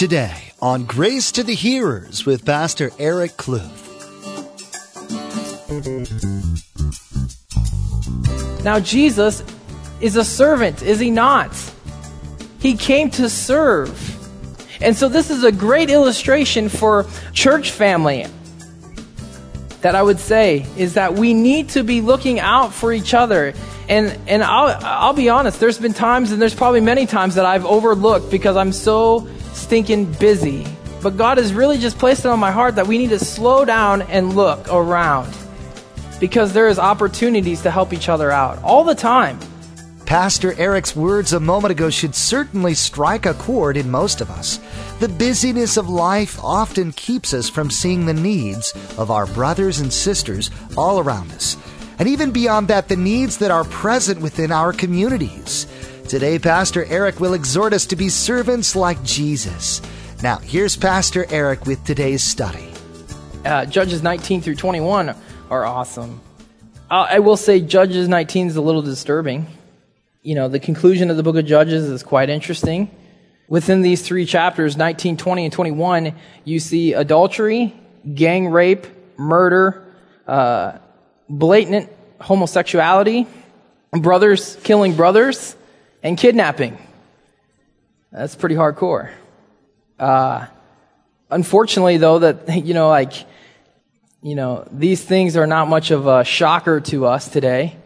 [0.00, 3.68] Today on Grace to the Hearers with Pastor Eric Kluth.
[8.64, 9.44] Now, Jesus
[10.00, 11.52] is a servant, is he not?
[12.60, 13.92] He came to serve.
[14.80, 17.04] And so, this is a great illustration for
[17.34, 18.24] church family
[19.82, 23.52] that I would say is that we need to be looking out for each other.
[23.90, 27.44] And, and I'll, I'll be honest, there's been times, and there's probably many times that
[27.44, 29.28] I've overlooked because I'm so
[29.70, 30.66] stinking busy.
[31.00, 33.64] But God has really just placed it on my heart that we need to slow
[33.64, 35.32] down and look around
[36.18, 39.38] because there is opportunities to help each other out all the time.
[40.06, 44.58] Pastor Eric's words a moment ago should certainly strike a chord in most of us.
[44.98, 49.92] The busyness of life often keeps us from seeing the needs of our brothers and
[49.92, 51.56] sisters all around us.
[52.00, 55.68] And even beyond that, the needs that are present within our communities.
[56.10, 59.80] Today, Pastor Eric will exhort us to be servants like Jesus.
[60.24, 62.68] Now, here's Pastor Eric with today's study.
[63.44, 65.14] Uh, Judges 19 through 21
[65.50, 66.20] are awesome.
[66.90, 69.46] Uh, I will say Judges 19 is a little disturbing.
[70.22, 72.90] You know, the conclusion of the book of Judges is quite interesting.
[73.46, 77.72] Within these three chapters, 19, 20, and 21, you see adultery,
[78.12, 78.84] gang rape,
[79.16, 79.94] murder,
[80.26, 80.72] uh,
[81.28, 81.88] blatant
[82.20, 83.28] homosexuality,
[83.92, 85.54] brothers killing brothers,
[86.02, 86.78] and kidnapping.
[88.12, 89.10] That's pretty hardcore.
[89.98, 90.46] Uh,
[91.30, 93.12] unfortunately, though, that, you know, like,
[94.22, 97.76] you know, these things are not much of a shocker to us today.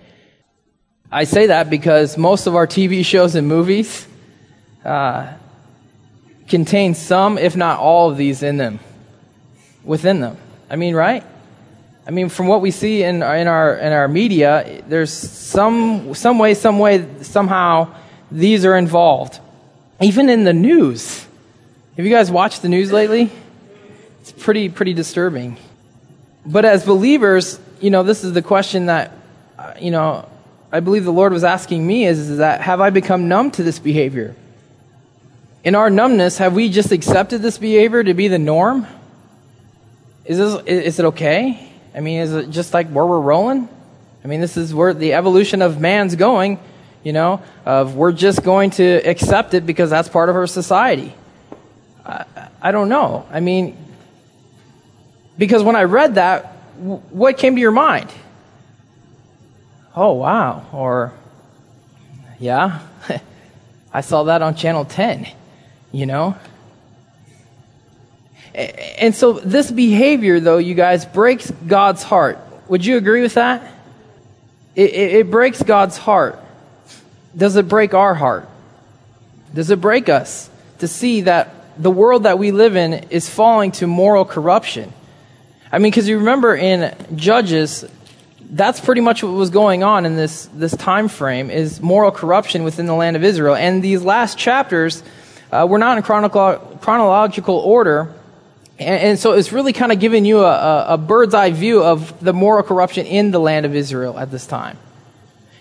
[1.13, 4.07] I say that because most of our TV shows and movies
[4.85, 5.33] uh,
[6.49, 8.81] contain some, if not all, of these in them,
[9.85, 10.37] within them.
[10.69, 11.25] I mean, right?
[12.07, 16.39] I mean, from what we see in, in our in our media, there's some some
[16.39, 17.95] way, some way, somehow
[18.31, 19.41] these are involved.
[20.01, 21.27] Even in the news.
[21.97, 23.31] Have you guys watched the news lately?
[24.21, 25.57] It's pretty, pretty disturbing.
[26.45, 29.13] But as believers, you know, this is the question that,
[29.59, 30.29] uh, you know,
[30.73, 33.63] I believe the Lord was asking me is, is that have I become numb to
[33.63, 34.35] this behavior?
[35.63, 38.87] In our numbness, have we just accepted this behavior to be the norm?
[40.25, 41.71] Is, this, is it okay?
[41.95, 43.69] I mean, is it just like where we're rolling?
[44.25, 46.59] I mean, this is where the evolution of man's going
[47.05, 51.15] you know, of we're just going to accept it because that's part of our society.
[52.05, 52.25] I,
[52.61, 53.27] I don't know.
[53.31, 53.77] I mean,
[55.37, 58.11] because when I read that, what came to your mind?
[59.95, 60.67] Oh, wow.
[60.73, 61.13] Or,
[62.39, 62.81] yeah,
[63.93, 65.29] I saw that on Channel 10,
[65.93, 66.37] you know?
[68.55, 72.39] And so this behavior, though, you guys, breaks God's heart.
[72.69, 73.73] Would you agree with that?
[74.75, 76.39] It, it, it breaks God's heart.
[77.37, 78.49] Does it break our heart?
[79.55, 83.73] Does it break us to see that the world that we live in is falling
[83.73, 84.93] to moral corruption?
[85.71, 87.85] I mean, because you remember in Judges,
[88.51, 92.63] that's pretty much what was going on in this, this time frame is moral corruption
[92.63, 93.55] within the land of Israel.
[93.55, 95.03] And these last chapters
[95.51, 98.13] uh, were not in chronological, chronological order.
[98.79, 101.83] And, and, so it's really kind of giving you a, a, a bird's eye view
[101.83, 104.79] of the moral corruption in the land of Israel at this time.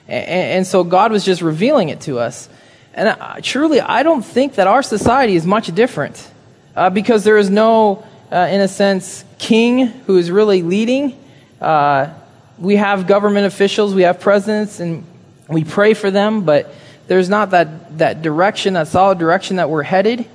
[0.08, 2.50] And, and so God was just revealing it to us.
[2.94, 6.30] And uh, truly, I don't think that our society is much different
[6.75, 11.18] uh, because there is no, uh, in a sense, king who is really leading.
[11.59, 12.13] Uh,
[12.59, 15.06] we have government officials, we have presidents, and
[15.47, 16.74] we pray for them, but
[17.08, 20.25] there's not that, that direction, that solid direction that we're headed.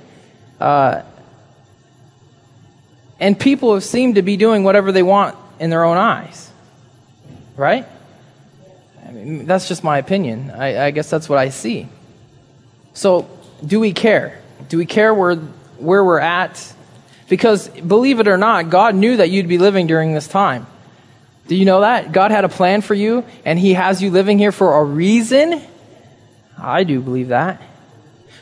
[0.59, 1.03] Uh,
[3.19, 6.51] and people have seemed to be doing whatever they want in their own eyes.
[7.55, 7.85] Right?
[9.07, 10.51] I mean, that's just my opinion.
[10.51, 11.87] I, I guess that's what I see.
[12.93, 13.29] So,
[13.65, 14.41] do we care?
[14.67, 16.73] Do we care where, where we're at?
[17.27, 20.67] Because, believe it or not, God knew that you'd be living during this time.
[21.47, 22.11] Do you know that?
[22.11, 25.61] God had a plan for you, and He has you living here for a reason?
[26.57, 27.61] I do believe that.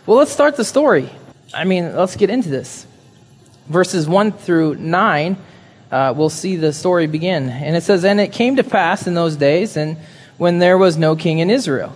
[0.06, 1.09] Well, let's start the story.
[1.53, 2.85] I mean, let's get into this.
[3.67, 5.37] Verses 1 through 9,
[5.91, 7.49] uh, we'll see the story begin.
[7.49, 9.97] And it says, And it came to pass in those days, and
[10.37, 11.93] when there was no king in Israel.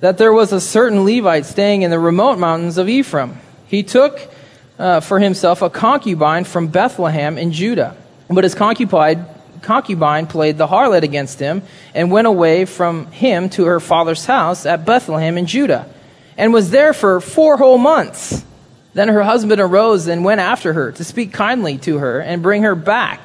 [0.00, 3.38] That there was a certain Levite staying in the remote mountains of Ephraim.
[3.66, 4.20] He took
[4.78, 7.96] uh, for himself a concubine from Bethlehem in Judah.
[8.28, 9.24] But his concubine,
[9.62, 11.62] concubine played the harlot against him
[11.94, 15.88] and went away from him to her father's house at Bethlehem in Judah
[16.36, 18.44] and was there for four whole months.
[18.92, 22.62] Then her husband arose and went after her to speak kindly to her and bring
[22.62, 23.20] her back,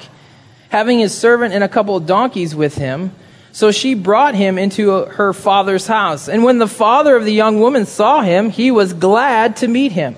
[0.68, 3.12] having his servant and a couple of donkeys with him.
[3.52, 6.28] So she brought him into her father's house.
[6.28, 9.92] And when the father of the young woman saw him, he was glad to meet
[9.92, 10.16] him.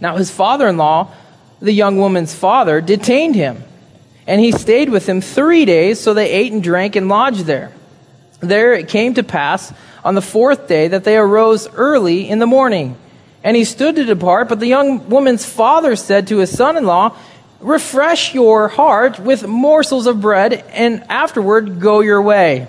[0.00, 1.12] Now his father in law,
[1.60, 3.62] the young woman's father, detained him.
[4.26, 7.72] And he stayed with him three days, so they ate and drank and lodged there.
[8.40, 9.72] There it came to pass
[10.04, 12.96] on the fourth day that they arose early in the morning.
[13.44, 16.86] And he stood to depart, but the young woman's father said to his son in
[16.86, 17.16] law,
[17.62, 22.66] Refresh your heart with morsels of bread, and afterward go your way.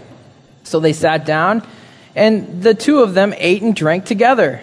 [0.64, 1.68] So they sat down,
[2.16, 4.62] and the two of them ate and drank together.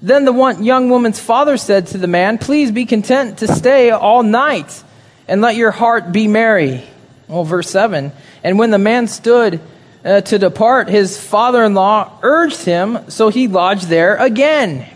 [0.00, 3.90] Then the one young woman's father said to the man, Please be content to stay
[3.90, 4.82] all night,
[5.26, 6.84] and let your heart be merry.
[7.26, 8.12] Well, verse 7
[8.42, 9.60] And when the man stood
[10.04, 14.86] uh, to depart, his father in law urged him, so he lodged there again.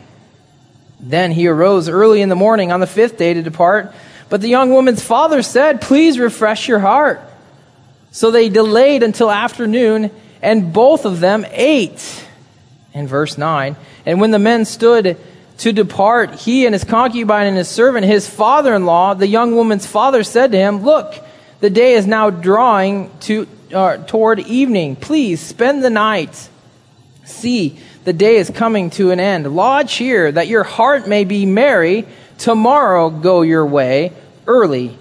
[0.99, 3.93] Then he arose early in the morning on the fifth day to depart.
[4.33, 7.21] But the young woman's father said, Please refresh your heart.
[8.13, 12.25] So they delayed until afternoon, and both of them ate.
[12.95, 13.77] In verse 9,
[14.07, 15.19] and when the men stood
[15.59, 19.55] to depart, he and his concubine and his servant, his father in law, the young
[19.55, 21.15] woman's father, said to him, Look,
[21.61, 24.97] the day is now drawing to, uh, toward evening.
[24.97, 26.49] Please spend the night.
[27.27, 29.55] See, the day is coming to an end.
[29.55, 32.07] Lodge here, that your heart may be merry.
[32.39, 34.13] Tomorrow go your way
[34.47, 34.99] early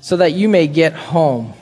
[0.00, 1.52] so that you may get home.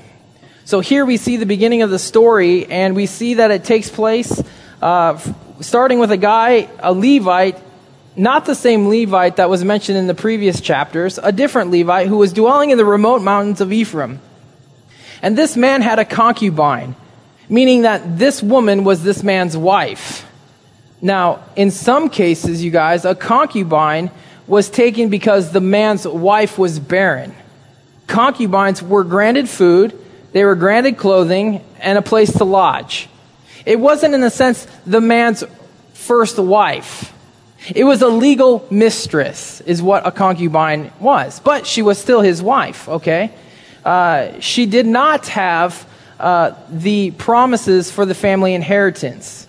[0.64, 3.90] So here we see the beginning of the story, and we see that it takes
[3.90, 4.42] place
[4.80, 5.18] uh,
[5.60, 7.58] starting with a guy, a Levite,
[8.16, 12.16] not the same Levite that was mentioned in the previous chapters, a different Levite who
[12.16, 14.20] was dwelling in the remote mountains of Ephraim.
[15.20, 16.96] And this man had a concubine,
[17.48, 20.26] meaning that this woman was this man's wife.
[21.00, 24.10] Now, in some cases, you guys, a concubine
[24.46, 27.34] was taken because the man's wife was barren.
[28.06, 29.98] Concubines were granted food,
[30.32, 33.08] they were granted clothing, and a place to lodge.
[33.64, 35.44] It wasn't, in a sense, the man's
[35.94, 37.12] first wife.
[37.74, 41.40] It was a legal mistress, is what a concubine was.
[41.40, 43.32] But she was still his wife, okay?
[43.84, 45.88] Uh, she did not have
[46.20, 49.46] uh, the promises for the family inheritance.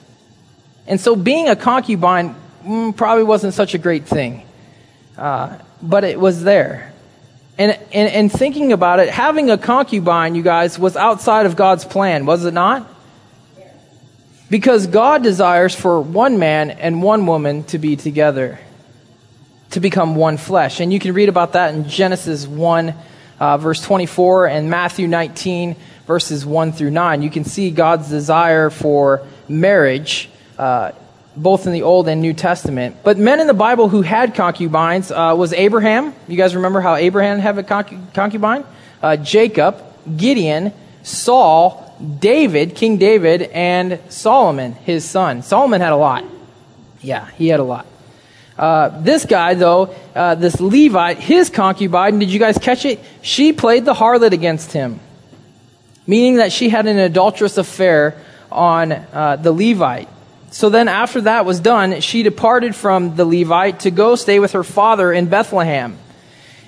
[0.87, 4.44] And so being a concubine mm, probably wasn't such a great thing.
[5.17, 6.93] Uh, but it was there.
[7.57, 11.85] And, and, and thinking about it, having a concubine, you guys, was outside of God's
[11.85, 12.89] plan, was it not?
[14.49, 18.59] Because God desires for one man and one woman to be together,
[19.71, 20.79] to become one flesh.
[20.81, 22.93] And you can read about that in Genesis 1,
[23.39, 25.75] uh, verse 24, and Matthew 19,
[26.05, 27.21] verses 1 through 9.
[27.21, 30.91] You can see God's desire for marriage uh,
[31.35, 32.97] both in the Old and New Testament.
[33.03, 36.13] But men in the Bible who had concubines uh, was Abraham.
[36.27, 38.63] You guys remember how Abraham had a concubine?
[39.01, 39.83] Uh, Jacob,
[40.17, 40.73] Gideon,
[41.03, 45.43] Saul, David, King David, and Solomon, his son.
[45.43, 46.23] Solomon had a lot.
[47.01, 47.85] Yeah, he had a lot.
[48.57, 52.99] Uh, this guy, though, uh, this Levite, his concubine, did you guys catch it?
[53.21, 54.99] She played the harlot against him,
[56.07, 58.17] meaning that she had an adulterous affair
[58.51, 60.07] on uh, the Levite.
[60.55, 64.53] So then, after that was done, she departed from the Levite to go stay with
[64.53, 65.97] her father in Bethlehem.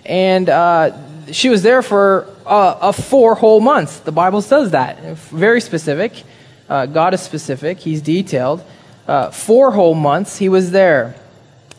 [0.06, 0.92] And uh,
[1.31, 4.00] she was there for uh, a four whole months.
[4.00, 5.00] The Bible says that.
[5.30, 6.22] Very specific.
[6.68, 8.62] Uh, God is specific, He's detailed.
[9.07, 11.16] Uh, four whole months he was there.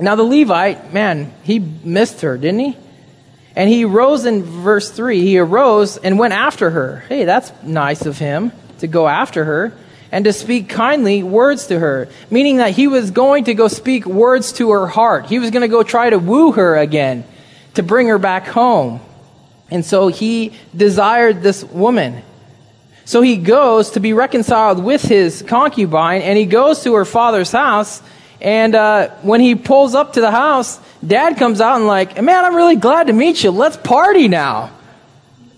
[0.00, 2.76] Now, the Levite, man, he missed her, didn't he?
[3.54, 5.20] And he rose in verse 3.
[5.20, 7.04] He arose and went after her.
[7.10, 9.74] Hey, that's nice of him to go after her
[10.10, 14.06] and to speak kindly words to her, meaning that he was going to go speak
[14.06, 15.26] words to her heart.
[15.26, 17.24] He was going to go try to woo her again,
[17.74, 19.00] to bring her back home.
[19.70, 22.22] And so he desired this woman.
[23.04, 27.52] So he goes to be reconciled with his concubine, and he goes to her father's
[27.52, 28.02] house.
[28.40, 32.44] And uh, when he pulls up to the house, dad comes out and like, man,
[32.44, 33.50] I'm really glad to meet you.
[33.50, 34.70] Let's party now.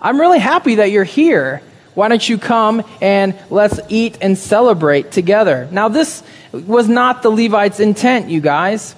[0.00, 1.62] I'm really happy that you're here.
[2.00, 5.68] Why don't you come and let's eat and celebrate together?
[5.70, 8.94] Now, this was not the Levite's intent, you guys,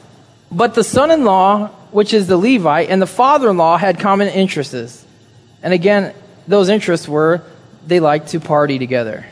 [0.52, 3.98] but the son in law, which is the Levite, and the father in law had
[3.98, 5.04] common interests.
[5.64, 6.14] And again,
[6.46, 7.42] those interests were
[7.84, 9.26] they liked to party together.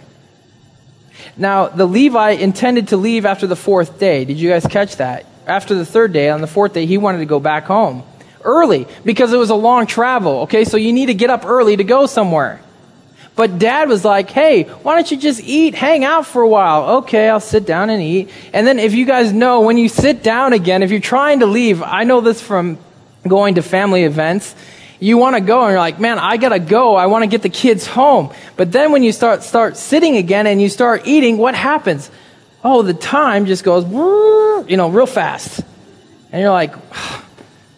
[1.37, 4.25] Now, the Levite intended to leave after the fourth day.
[4.25, 5.27] Did you guys catch that?
[5.47, 8.03] After the third day, on the fourth day, he wanted to go back home
[8.43, 10.41] early because it was a long travel.
[10.41, 12.61] Okay, so you need to get up early to go somewhere.
[13.41, 16.99] But dad was like, hey, why don't you just eat, hang out for a while?
[16.99, 18.29] Okay, I'll sit down and eat.
[18.53, 21.47] And then if you guys know, when you sit down again, if you're trying to
[21.47, 22.77] leave, I know this from
[23.27, 24.55] going to family events,
[24.99, 26.97] you want to go and you're like, man, I got to go.
[26.97, 28.31] I want to get the kids home.
[28.59, 32.11] But then when you start, start sitting again and you start eating, what happens?
[32.63, 33.87] Oh, the time just goes,
[34.69, 35.63] you know, real fast.
[36.31, 36.75] And you're like,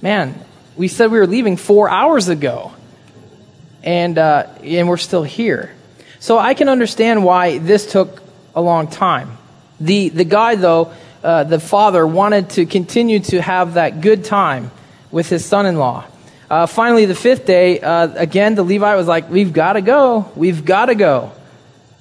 [0.02, 0.34] man,
[0.76, 2.72] we said we were leaving four hours ago,
[3.82, 5.74] and uh, and we're still here.
[6.20, 8.22] So I can understand why this took
[8.54, 9.38] a long time.
[9.80, 14.70] The the guy though, uh, the father wanted to continue to have that good time
[15.10, 16.04] with his son-in-law.
[16.48, 20.30] Uh, finally, the fifth day, uh, again, the Levite was like, "We've got to go.
[20.36, 21.32] We've got to go."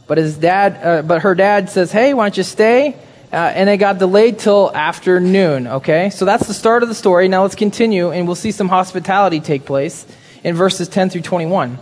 [0.07, 2.95] But his dad, uh, but her dad says, "Hey, why don't you stay?"
[3.31, 5.65] Uh, and it got delayed till afternoon.
[5.65, 7.29] Okay, so that's the start of the story.
[7.29, 10.05] Now let's continue, and we'll see some hospitality take place
[10.43, 11.77] in verses 10 through 21.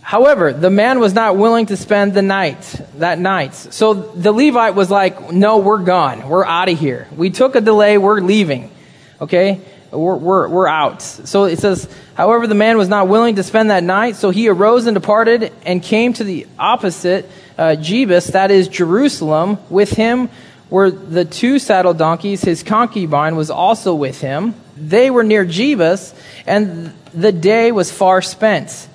[0.00, 2.60] However, the man was not willing to spend the night,
[2.96, 3.54] that night.
[3.54, 6.28] So the Levite was like, no, we're gone.
[6.28, 7.06] We're out of here.
[7.16, 7.96] We took a delay.
[7.96, 8.72] We're leaving.
[9.20, 9.60] Okay?
[9.92, 11.02] We're, we're, we're out.
[11.02, 14.16] So it says, however, the man was not willing to spend that night.
[14.16, 19.58] So he arose and departed and came to the opposite uh, Jebus, that is Jerusalem.
[19.68, 20.28] With him
[20.70, 22.42] were the two saddle donkeys.
[22.42, 24.54] His concubine was also with him.
[24.80, 26.14] They were near Jebus,
[26.46, 28.88] and the day was far spent.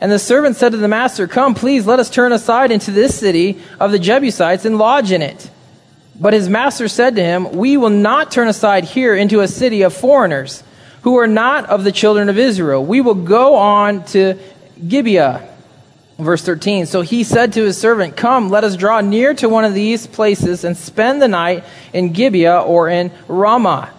[0.00, 3.18] And the servant said to the master, Come, please, let us turn aside into this
[3.18, 5.50] city of the Jebusites and lodge in it.
[6.18, 9.82] But his master said to him, We will not turn aside here into a city
[9.82, 10.62] of foreigners
[11.02, 12.84] who are not of the children of Israel.
[12.84, 14.38] We will go on to
[14.86, 15.50] Gibeah
[16.20, 19.64] Verse 13 So he said to his servant, Come, let us draw near to one
[19.64, 23.90] of these places and spend the night in Gibeah or in Ramah.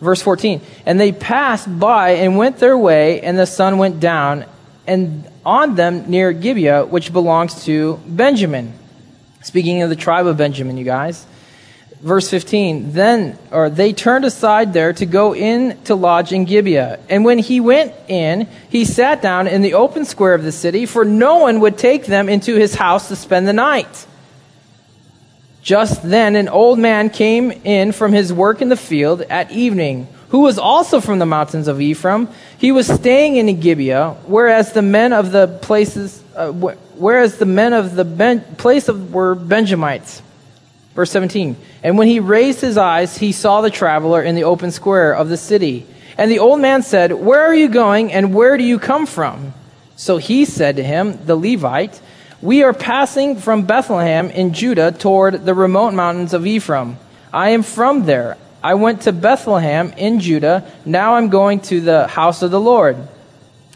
[0.00, 4.44] Verse 14 And they passed by and went their way, and the sun went down,
[4.86, 8.72] and on them near Gibeah, which belongs to Benjamin.
[9.42, 11.24] Speaking of the tribe of Benjamin, you guys.
[12.00, 17.00] Verse 15 then or they turned aside there to go in to lodge in gibeah.
[17.08, 20.84] And when he went in he sat down in the open square of the city
[20.84, 24.06] for no one would take them into his house to spend the night
[25.66, 30.06] just then an old man came in from his work in the field at evening
[30.28, 34.82] who was also from the mountains of ephraim he was staying in gibeah whereas the
[34.82, 40.22] men of the places uh, whereas the men of the ben- place of, were benjamites
[40.94, 41.56] Verse 17.
[41.82, 45.28] And when he raised his eyes, he saw the traveler in the open square of
[45.28, 45.86] the city.
[46.16, 49.52] And the old man said, Where are you going, and where do you come from?
[49.96, 52.00] So he said to him, the Levite,
[52.42, 56.98] We are passing from Bethlehem in Judah toward the remote mountains of Ephraim.
[57.32, 58.36] I am from there.
[58.62, 60.70] I went to Bethlehem in Judah.
[60.84, 62.98] Now I'm going to the house of the Lord.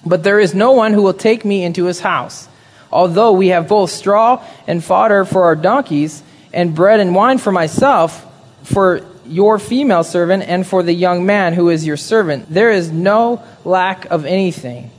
[0.04, 2.48] But there is no one who will take me into his house.
[2.92, 7.52] Although we have both straw and fodder for our donkeys, and bread and wine for
[7.52, 8.26] myself,
[8.64, 12.46] for your female servant, and for the young man who is your servant.
[12.52, 14.90] There is no lack of anything.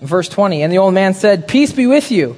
[0.00, 2.36] Verse 20 And the old man said, Peace be with you.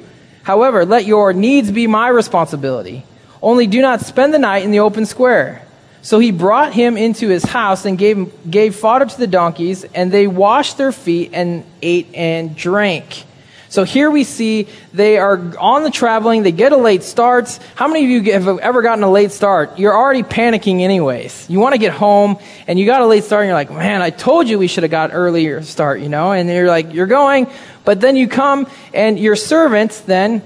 [0.49, 3.05] However, let your needs be my responsibility.
[3.43, 5.61] Only do not spend the night in the open square.
[6.01, 10.11] So he brought him into his house and gave, gave fodder to the donkeys, and
[10.11, 13.25] they washed their feet and ate and drank.
[13.71, 17.59] So here we see they are on the traveling, they get a late start.
[17.75, 19.79] How many of you have ever gotten a late start?
[19.79, 21.51] You're already panicking anyways.
[21.51, 24.01] You want to get home and you got a late start and you're like, man,
[24.01, 26.33] I told you we should have got earlier start, you know?
[26.33, 27.47] And you're like, you're going,
[27.85, 30.43] but then you come and your servant then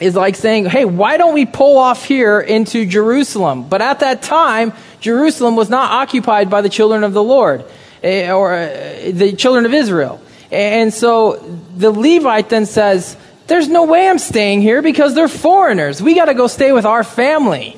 [0.00, 3.68] is like saying, hey, why don't we pull off here into Jerusalem?
[3.68, 7.64] But at that time, Jerusalem was not occupied by the children of the Lord
[8.02, 10.20] eh, or eh, the children of Israel.
[10.54, 11.36] And so
[11.76, 13.16] the Levite then says,
[13.48, 16.00] There's no way I'm staying here because they're foreigners.
[16.00, 17.76] We got to go stay with our family.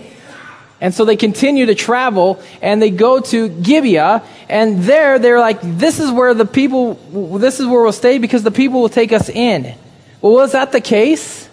[0.78, 5.58] And so they continue to travel and they go to Gibeah and there they're like,
[5.62, 6.94] this is where the people,
[7.38, 9.74] this is where we'll stay because the people will take us in.
[10.20, 11.48] Well, was that the case?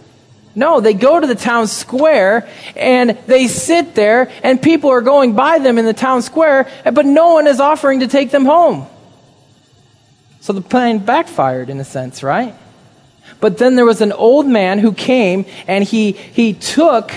[0.56, 5.34] No, they go to the town square and they sit there and people are going
[5.36, 8.88] by them in the town square, but no one is offering to take them home.
[10.44, 12.54] So the plan backfired in a sense, right?
[13.40, 17.14] But then there was an old man who came and he, he took,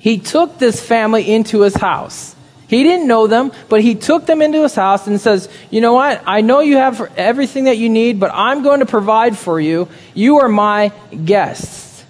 [0.00, 2.34] he took this family into his house.
[2.66, 5.92] He didn't know them, but he took them into his house and says, You know
[5.92, 6.20] what?
[6.26, 9.86] I know you have everything that you need, but I'm going to provide for you.
[10.12, 10.90] You are my
[11.24, 12.04] guests.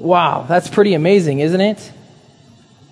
[0.00, 1.92] Wow, that's pretty amazing, isn't it?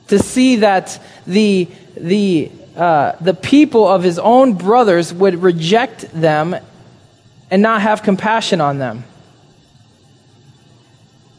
[0.07, 1.67] To see that the,
[1.97, 6.55] the uh, the people of his own brothers would reject them
[7.51, 9.03] and not have compassion on them.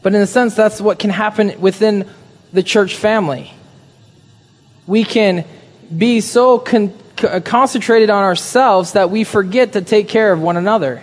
[0.02, 2.06] But in a sense, that's what can happen within
[2.52, 3.52] the church family.
[4.86, 5.46] We can
[5.96, 11.02] be so con- concentrated on ourselves that we forget to take care of one another.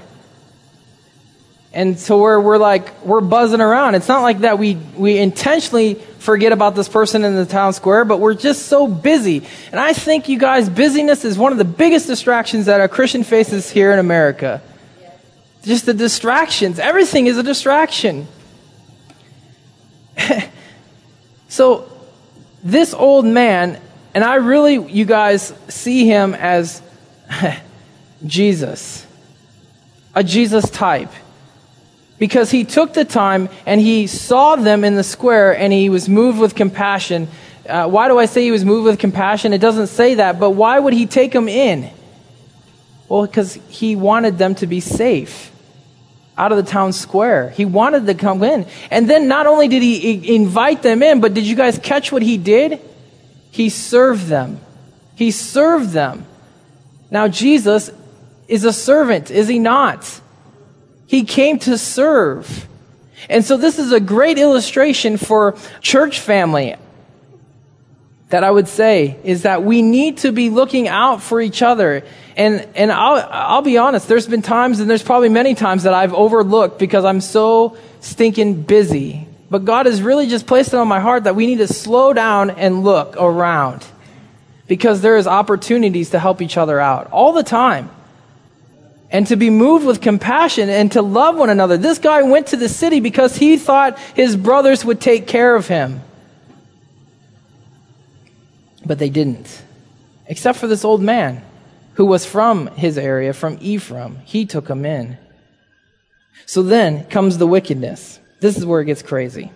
[1.74, 3.96] And so where we're like, we're buzzing around.
[3.96, 5.96] It's not like that we, we intentionally
[6.28, 9.48] forget about this person in the town square, but we're just so busy.
[9.72, 13.24] And I think you guys, busyness is one of the biggest distractions that a Christian
[13.24, 14.62] faces here in America.
[15.64, 16.80] Just the distractions.
[16.80, 18.28] Everything is a distraction.
[21.48, 21.90] so,
[22.62, 23.80] this old man,
[24.14, 26.82] and I really, you guys, see him as
[28.26, 29.08] Jesus,
[30.14, 31.14] a Jesus type
[32.20, 36.10] because he took the time and he saw them in the square and he was
[36.10, 37.28] moved with compassion.
[37.68, 39.54] Uh, why do I say he was moved with compassion?
[39.54, 41.90] It doesn't say that, but why would he take them in?
[43.08, 45.52] Well, because he wanted them to be safe
[46.38, 47.50] out of the town square.
[47.50, 48.68] He wanted to come in.
[48.92, 52.22] And then not only did he invite them in, but did you guys catch what
[52.22, 52.80] he did?
[53.52, 54.60] He served them.
[55.16, 56.26] He served them.
[57.10, 57.90] Now, Jesus
[58.48, 60.22] is a servant, is he not?
[61.08, 62.68] He came to serve.
[63.30, 66.76] And so this is a great illustration for church family
[68.30, 72.04] that I would say is that we need to be looking out for each other.
[72.36, 75.94] And, and I'll, I'll be honest, there's been times, and there's probably many times that
[75.94, 79.28] I've overlooked because I'm so stinking busy.
[79.50, 82.12] But God has really just placed it on my heart that we need to slow
[82.12, 83.86] down and look around
[84.68, 87.90] because there is opportunities to help each other out all the time
[89.10, 91.78] and to be moved with compassion and to love one another.
[91.78, 95.68] This guy went to the city because he thought his brothers would take care of
[95.68, 96.02] him.
[98.86, 99.64] But they didn't.
[100.28, 101.44] Except for this old man
[101.94, 104.20] who was from his area, from Ephraim.
[104.26, 105.18] He took him in.
[106.46, 108.20] So then comes the wickedness.
[108.40, 109.52] This is where it gets crazy.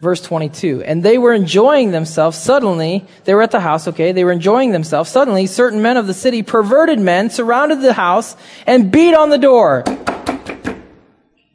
[0.00, 0.82] Verse 22.
[0.84, 2.38] And they were enjoying themselves.
[2.38, 4.12] Suddenly, they were at the house, okay?
[4.12, 5.10] They were enjoying themselves.
[5.10, 9.38] Suddenly, certain men of the city, perverted men, surrounded the house and beat on the
[9.38, 9.82] door.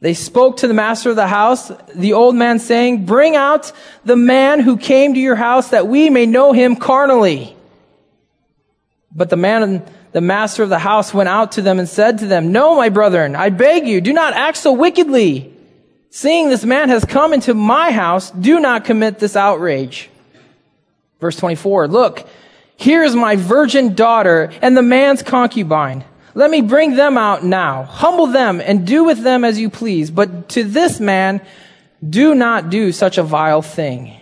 [0.00, 3.72] They spoke to the master of the house, the old man saying, Bring out
[4.04, 7.56] the man who came to your house that we may know him carnally.
[9.10, 9.82] But the man,
[10.12, 12.90] the master of the house went out to them and said to them, No, my
[12.90, 15.53] brethren, I beg you, do not act so wickedly.
[16.16, 20.08] Seeing this man has come into my house, do not commit this outrage.
[21.20, 22.28] Verse 24, look,
[22.76, 26.04] here is my virgin daughter and the man's concubine.
[26.34, 27.82] Let me bring them out now.
[27.82, 30.12] Humble them and do with them as you please.
[30.12, 31.44] But to this man,
[32.08, 34.16] do not do such a vile thing.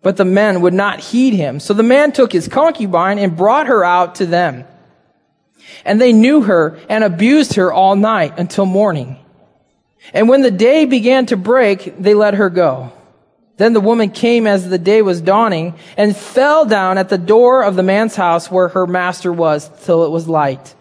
[0.00, 1.60] But the men would not heed him.
[1.60, 4.64] So the man took his concubine and brought her out to them.
[5.84, 9.21] And they knew her and abused her all night until morning.
[10.12, 12.92] And when the day began to break, they let her go.
[13.56, 17.62] Then the woman came as the day was dawning and fell down at the door
[17.62, 20.74] of the man's house where her master was till it was light.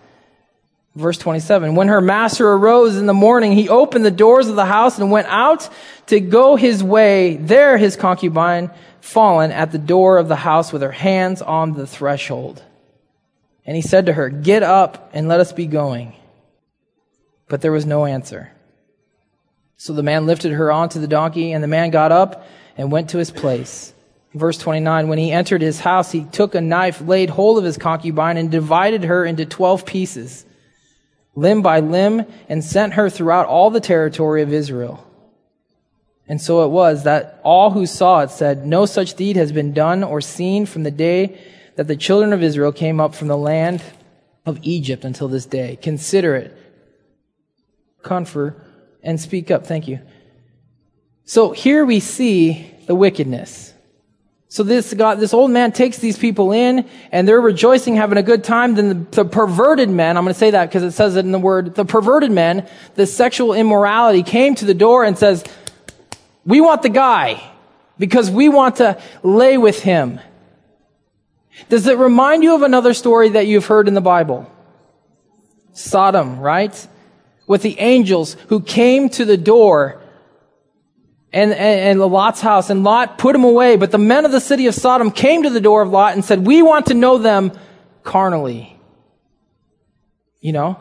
[0.95, 1.75] Verse 27.
[1.75, 5.11] When her master arose in the morning, he opened the doors of the house and
[5.11, 5.69] went out
[6.07, 7.37] to go his way.
[7.37, 11.87] There his concubine fallen at the door of the house with her hands on the
[11.87, 12.61] threshold.
[13.65, 16.13] And he said to her, Get up and let us be going.
[17.47, 18.51] But there was no answer.
[19.81, 22.45] So the man lifted her onto the donkey, and the man got up
[22.77, 23.95] and went to his place.
[24.31, 27.79] Verse 29 When he entered his house, he took a knife, laid hold of his
[27.79, 30.45] concubine, and divided her into twelve pieces,
[31.33, 35.03] limb by limb, and sent her throughout all the territory of Israel.
[36.27, 39.73] And so it was that all who saw it said, No such deed has been
[39.73, 41.41] done or seen from the day
[41.75, 43.81] that the children of Israel came up from the land
[44.45, 45.79] of Egypt until this day.
[45.81, 46.55] Consider it.
[48.03, 48.67] Comfort
[49.03, 49.65] and speak up.
[49.65, 49.99] Thank you.
[51.25, 53.73] So here we see the wickedness.
[54.47, 58.23] So this God, this old man takes these people in and they're rejoicing, having a
[58.23, 58.75] good time.
[58.75, 61.31] Then the, the perverted men, I'm going to say that because it says it in
[61.31, 65.45] the word, the perverted men, the sexual immorality came to the door and says,
[66.45, 67.41] we want the guy
[67.97, 70.19] because we want to lay with him.
[71.69, 74.51] Does it remind you of another story that you've heard in the Bible?
[75.71, 76.75] Sodom, right?
[77.47, 80.01] With the angels who came to the door
[81.33, 83.77] and, and, and Lot's house, and Lot put him away.
[83.77, 86.25] But the men of the city of Sodom came to the door of Lot and
[86.25, 87.53] said, We want to know them
[88.03, 88.77] carnally.
[90.41, 90.79] You know?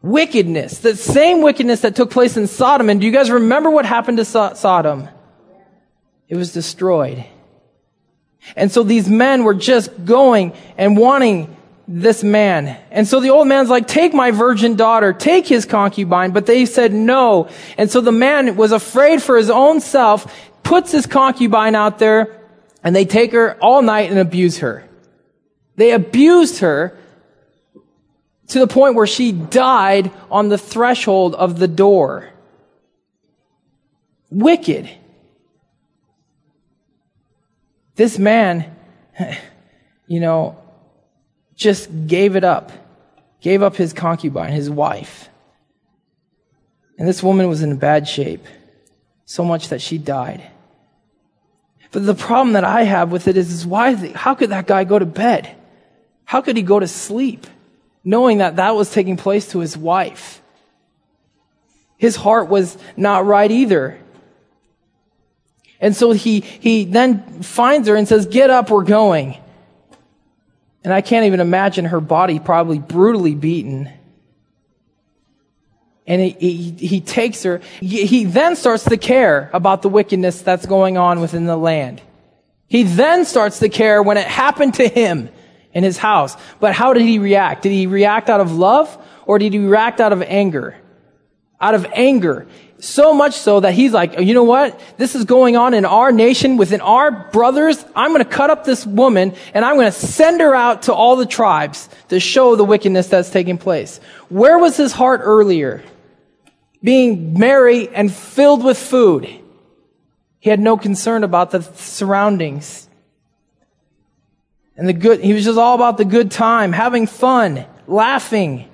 [0.00, 0.78] Wickedness.
[0.78, 2.88] The same wickedness that took place in Sodom.
[2.88, 5.08] And do you guys remember what happened to so- Sodom?
[6.28, 7.24] It was destroyed.
[8.56, 11.53] And so these men were just going and wanting
[11.86, 12.78] this man.
[12.90, 16.32] And so the old man's like, take my virgin daughter, take his concubine.
[16.32, 17.48] But they said no.
[17.76, 22.40] And so the man was afraid for his own self, puts his concubine out there,
[22.82, 24.88] and they take her all night and abuse her.
[25.76, 26.96] They abused her
[28.48, 32.30] to the point where she died on the threshold of the door.
[34.30, 34.88] Wicked.
[37.96, 38.74] This man,
[40.06, 40.58] you know,
[41.56, 42.72] just gave it up,
[43.40, 45.28] gave up his concubine, his wife.
[46.98, 48.44] And this woman was in bad shape,
[49.24, 50.42] so much that she died.
[51.90, 54.84] But the problem that I have with it is, is why, how could that guy
[54.84, 55.54] go to bed?
[56.24, 57.46] How could he go to sleep
[58.02, 60.42] knowing that that was taking place to his wife?
[61.96, 63.98] His heart was not right either.
[65.80, 69.36] And so he, he then finds her and says, get up, we're going.
[70.84, 73.90] And I can't even imagine her body probably brutally beaten.
[76.06, 77.62] And he, he, he takes her.
[77.80, 82.02] He, he then starts to care about the wickedness that's going on within the land.
[82.68, 85.30] He then starts to care when it happened to him
[85.72, 86.36] in his house.
[86.60, 87.62] But how did he react?
[87.62, 90.76] Did he react out of love or did he react out of anger?
[91.60, 92.46] Out of anger.
[92.80, 94.78] So much so that he's like, you know what?
[94.98, 97.82] This is going on in our nation, within our brothers.
[97.96, 100.92] I'm going to cut up this woman and I'm going to send her out to
[100.92, 104.00] all the tribes to show the wickedness that's taking place.
[104.28, 105.82] Where was his heart earlier?
[106.82, 109.28] Being merry and filled with food.
[110.40, 112.86] He had no concern about the surroundings.
[114.76, 118.68] And the good, he was just all about the good time, having fun, laughing.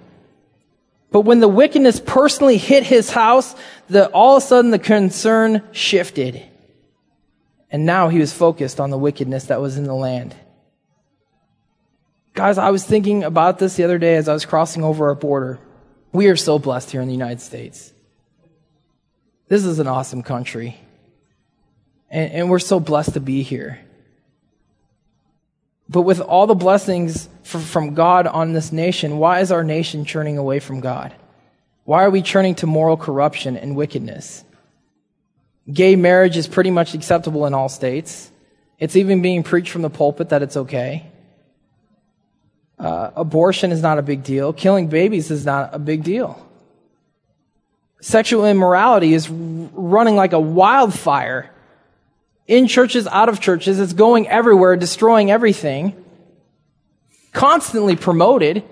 [1.11, 3.55] But when the wickedness personally hit his house,
[3.89, 6.43] the, all of a sudden the concern shifted.
[7.71, 10.35] And now he was focused on the wickedness that was in the land.
[12.35, 15.15] Guys, I was thinking about this the other day as I was crossing over our
[15.15, 15.59] border.
[16.13, 17.93] We are so blessed here in the United States.
[19.49, 20.79] This is an awesome country.
[22.09, 23.81] And, and we're so blessed to be here.
[25.89, 30.39] But with all the blessings from God on this nation, why is our nation churning
[30.39, 31.15] away from God?
[31.85, 34.45] Why are we churning to moral corruption and wickedness?
[35.73, 38.31] Gay marriage is pretty much acceptable in all states.
[38.79, 41.07] It's even being preached from the pulpit that it's okay.
[42.79, 44.53] Uh, abortion is not a big deal.
[44.53, 46.47] Killing babies is not a big deal.
[48.01, 51.51] Sexual immorality is running like a wildfire
[52.47, 53.79] in churches, out of churches.
[53.79, 55.95] It's going everywhere, destroying everything.
[57.33, 58.65] Constantly promoted.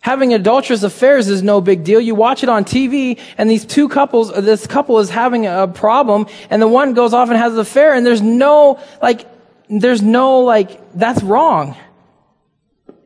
[0.00, 2.00] Having adulterous affairs is no big deal.
[2.00, 5.66] You watch it on TV and these two couples, uh, this couple is having a
[5.68, 9.26] problem and the one goes off and has an affair and there's no, like,
[9.68, 11.76] there's no, like, that's wrong.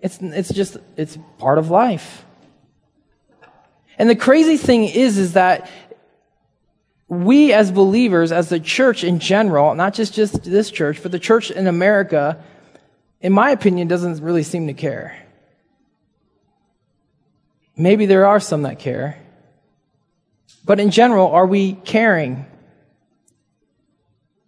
[0.00, 2.24] It's, it's just, it's part of life.
[3.98, 5.70] And the crazy thing is, is that
[7.08, 11.18] we as believers, as the church in general, not just, just this church, but the
[11.18, 12.42] church in America,
[13.22, 15.16] in my opinion, doesn't really seem to care.
[17.76, 19.18] Maybe there are some that care.
[20.64, 22.46] But in general, are we caring?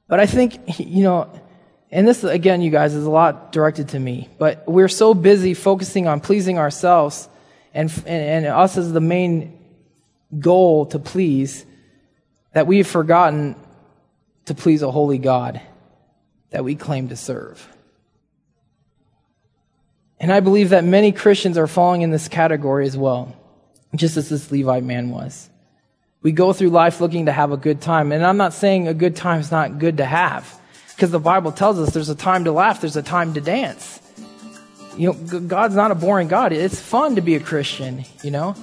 [0.08, 1.40] But I think, you know,
[1.90, 5.54] and this, again, you guys, is a lot directed to me, but we're so busy
[5.54, 7.28] focusing on pleasing ourselves
[7.72, 9.58] and, and, and us as the main
[10.38, 11.64] goal to please
[12.52, 13.54] that we have forgotten
[14.46, 15.60] to please a holy God
[16.50, 17.68] that we claim to serve.
[20.24, 23.36] And I believe that many Christians are falling in this category as well,
[23.94, 25.50] just as this Levite man was.
[26.22, 28.10] We go through life looking to have a good time.
[28.10, 30.58] And I'm not saying a good time is not good to have,
[30.96, 34.00] because the Bible tells us there's a time to laugh, there's a time to dance.
[34.96, 36.54] You know, God's not a boring God.
[36.54, 38.54] It's fun to be a Christian, you know?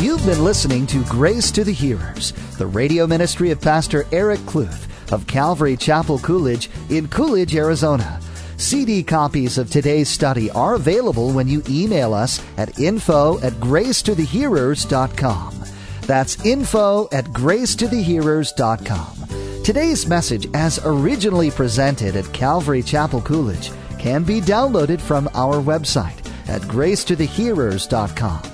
[0.00, 4.89] You've been listening to Grace to the Hearers, the radio ministry of Pastor Eric Kluth
[5.12, 8.20] of Calvary Chapel Coolidge in Coolidge, Arizona.
[8.56, 15.54] CD copies of today's study are available when you email us at info at gracetothehearers.com.
[16.02, 19.62] That's info at gracetothehearers.com.
[19.64, 26.18] Today's message, as originally presented at Calvary Chapel Coolidge, can be downloaded from our website
[26.48, 28.49] at gracetothehearers.com.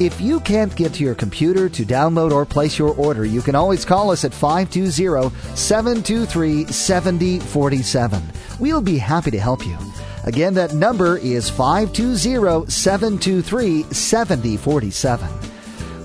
[0.00, 3.54] If you can't get to your computer to download or place your order, you can
[3.54, 8.22] always call us at 520 723 7047.
[8.58, 9.78] We'll be happy to help you.
[10.24, 15.28] Again, that number is 520 723 7047.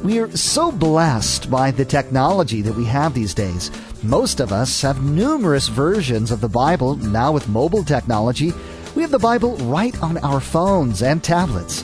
[0.04, 3.72] We're so blessed by the technology that we have these days.
[4.04, 8.54] Most of us have numerous versions of the Bible now with mobile technology.
[8.96, 11.84] We have the Bible right on our phones and tablets.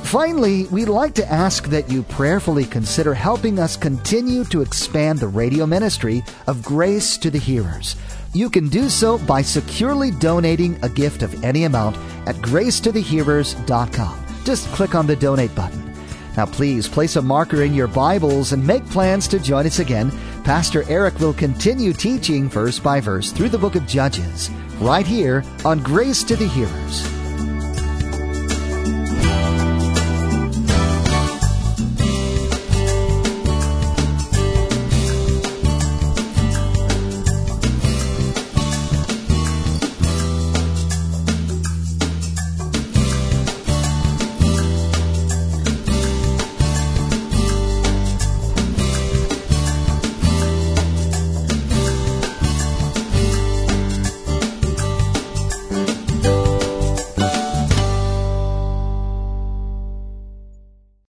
[0.03, 5.27] Finally, we'd like to ask that you prayerfully consider helping us continue to expand the
[5.27, 7.95] radio ministry of Grace to the Hearers.
[8.33, 14.25] You can do so by securely donating a gift of any amount at gracetothehearers.com.
[14.43, 15.93] Just click on the donate button.
[16.35, 20.11] Now, please place a marker in your Bibles and make plans to join us again.
[20.43, 25.43] Pastor Eric will continue teaching verse by verse through the book of Judges, right here
[25.63, 27.12] on Grace to the Hearers.